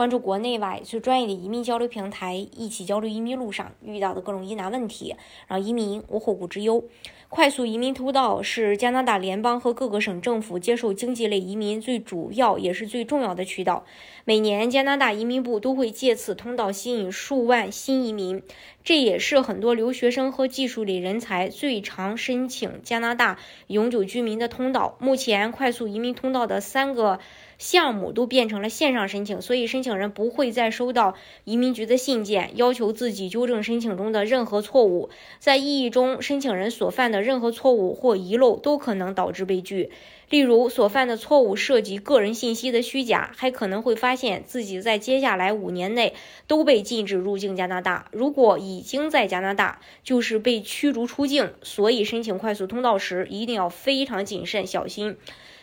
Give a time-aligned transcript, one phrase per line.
[0.00, 5.14] 关注国内外最专业的移民交流平台，一起交流移民路上遇到的各种疑难问题，
[5.46, 6.82] 让移民无后顾之忧。
[7.28, 13.84] 快速移民通道是加拿大联邦和各个省政府接受经济类移民最主要也是最重要的渠道。
[14.24, 18.42] 每年，加拿大移民部都会借此通道吸引数万新移民，
[18.90, 24.96] 这也是很多留学生和技术类人才最常申请加拿大永久居民的通道。
[24.98, 27.20] 目前，快速移民通道的三个。
[27.56, 31.14] 项目都变成了线上申请，所以申请人不会再收到
[31.44, 35.10] 移民局的信件，要求自己纠正申请中的任何错误。
[35.38, 39.90] 在意义中，申请人所犯的任何错误或遗漏都可能导致被拒。
[40.30, 46.14] 例如，所犯的错误涉及个人信息的虚假，还可能会发现自己在接下来五年内
[46.46, 48.06] 都被禁止入境加拿大。
[48.12, 51.52] 如果已经在加拿大，就是被驱逐出境。
[51.62, 55.16] 所以，申请快速通道时一定要非常谨慎小心。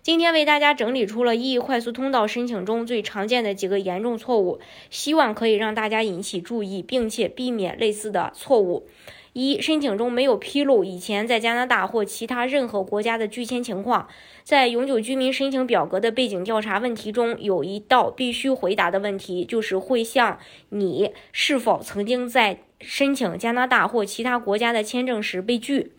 [0.00, 8.86] 今天为大家整理出了 E 快速通道申请中最常见的几个严重错误，希望可以让大家引起注意，并且避免类似的错误。
[9.34, 14.08] 一、申请中没有披露以前在加拿大或其他任何国家的拒签情况。
[14.44, 25.92] 在永久居民申请表格的背景调查问题中，有一道必须回答的问题，就是会向你是否曾经在申请加拿大或其他国家的签证时被拒。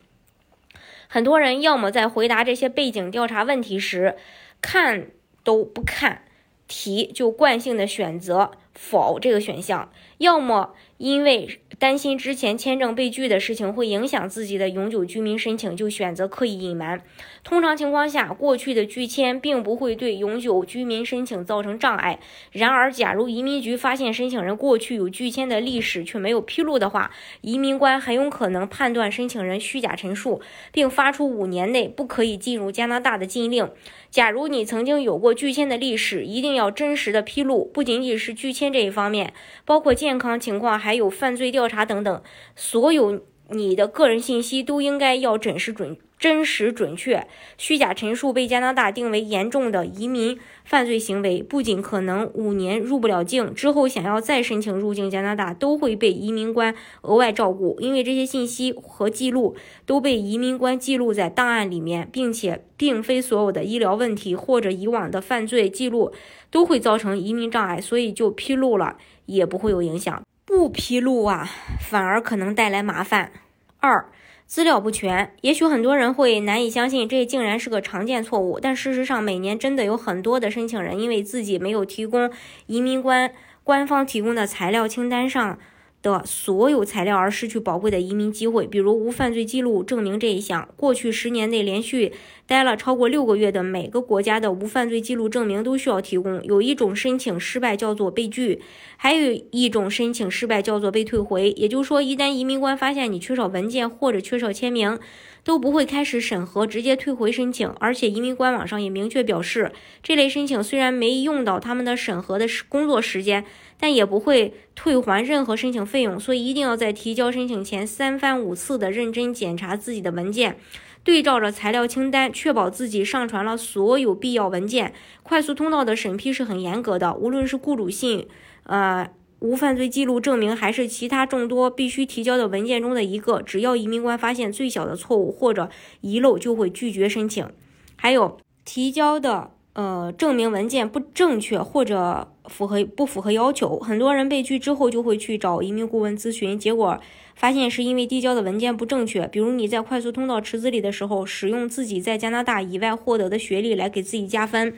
[1.08, 4.16] 很多人要么在回答这些背景调查问题时，
[4.62, 5.08] 看
[5.44, 6.24] 都不看
[6.68, 10.74] 题，就惯性的选择否这个选项，要么。
[10.98, 17.02] 因为担心之前签证被拒的事情会影响自己的永久居民申请，就选择刻意隐瞒。
[17.44, 22.22] 通常情况下，过去的拒签并不会对永久居民申请造成障碍。
[22.54, 30.40] 然而，假如移民局发现申请人过去有拒签的历史却没有披露的话，移民官很有可能判断申请人虚假陈述，
[30.72, 33.70] 并发出五年内不可以进入加拿大的禁令。
[34.10, 39.34] 假如你曾经有过拒签的历史，一定要真实的披露，不仅仅是拒签这一方面，
[39.66, 40.78] 包括健康情况。
[40.78, 42.22] 还有犯罪调查等等，
[42.56, 47.28] 所有你的个人信息都应该要准时准、真实准确。
[47.58, 59.56] 虚假陈述被加拿大定为严重的移民犯罪行为，不仅可能五年入不了境，之后想要再申请入境加拿大都会被移民官额外照顾，因为这些信息和记录
[59.86, 66.14] 都被移民官记录在档案里面，并且并非所有的医疗问题或者以往的犯罪记录
[66.50, 70.24] 都会造成移民障碍，所以就披露了也不会有影响。
[70.46, 71.50] 不披露啊，
[71.80, 73.32] 反而可能带来麻烦。
[73.80, 74.10] 二，
[74.46, 75.34] 资料不全。
[75.42, 78.60] 也许很多人会难以相信，这竟然是个常见错误。
[78.60, 82.32] 但事实上，每年真的有很多的申请人因为自己没有提供
[82.68, 83.32] 移民官
[83.64, 85.60] 官方提供的材料清单上。
[86.06, 90.70] 的所有材料而失去宝贵的移民机会，比如无犯罪记录证明这一项。
[90.76, 92.14] 过去十年内连续
[92.46, 96.44] 待了超过六个月的每个国家的无犯罪记录证明都需要提供。
[96.44, 98.62] 有一种申请失败叫做被拒，
[98.98, 101.50] 还有一种申请失败叫做被退回。
[101.52, 105.00] 也就是说，一旦移民官发现你缺少文件或者缺少签名，
[105.44, 107.68] 都不会开始审核，直接退回申请。
[107.80, 109.72] 而且移民官网上也明确表示，
[110.04, 113.44] 这类申请虽然没用到他们的审核的工作时间。
[113.78, 120.58] 但也不会退还任何申请费用，所以一定要在提交申请前三番五次的认真检查自己的文件，
[121.06, 124.94] 对照着材料清单，确保自己上传了所有必要文件。
[125.24, 128.28] 快速通道的审批是很严格的，无论是雇主信、
[128.66, 129.10] 呃
[129.40, 135.70] 无犯罪记录证明，还是其他众多必须提交的文件中的一个，只要移民官发现最小的错误或者
[136.02, 137.48] 遗漏，就会拒绝申请。
[137.96, 139.55] 还有提交的。
[139.76, 146.98] 呃，证明文件不正确或者符合不符合要求，很多人被拒之后就会去找移民顾问咨询，结果
[147.36, 149.28] 发现是因为递交的文件不正确。
[149.28, 154.74] 比如你在快速通道池子里的时候，使用自己在加拿大以外获得的学历来给自己加分，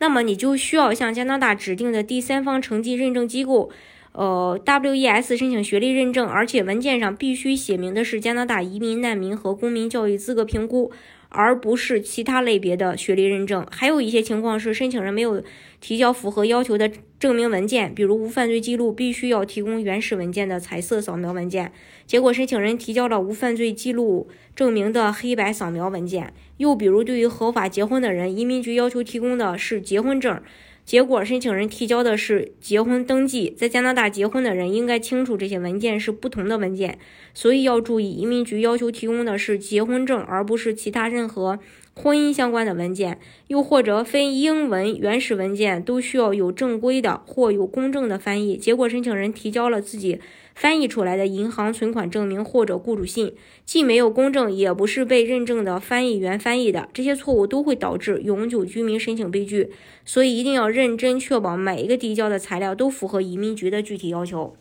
[0.00, 3.70] 那么你就需要向加拿大指定的第三方成绩认证机构，
[4.10, 10.90] 呃，WES 申请学历认证，而且文件上必须写明的是加拿大移民、难民和公民教育资格评估。
[11.30, 13.66] 而不是其他类别的学历认证。
[13.70, 15.42] 还有一些情况是申请人没有
[15.80, 21.72] 提交符合要求的证明文件，比如无犯罪记录，必须要提供原始文件的彩色扫描文件。
[22.06, 26.32] 结果申请人提交了无犯罪记录证明的黑白扫描文件。
[26.58, 30.40] 又比如对于合法结婚的人，移民局要求提供的是结婚证。
[30.82, 33.54] 结果，申请人提交的是结婚登记。
[33.56, 36.98] 在加拿大结婚的人应该清楚，这些文件是不同的文件，
[37.32, 41.58] 所以要注意，移民局要求提供的是结婚证，而不是其他任任何
[41.94, 43.18] 婚姻相关的文件，
[43.48, 48.56] 又或者非英文原始文件，都需要有正规的或有公证的翻译。
[48.56, 50.18] 结果申请人提交了自己
[50.54, 53.34] 翻译出来的银行存款证明或者雇主信，
[53.66, 59.70] 既没有公证，也不是被认证的翻译员翻译的，这些错误都会导致永久居民申请被拒。
[60.06, 64.56] 所以一定要认真确保每一个递交的材料都符合移民局的具体要求。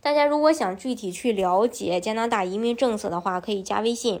[0.00, 4.20] 大家如果想具体去了解加拿大移民政策的话，可以加微信。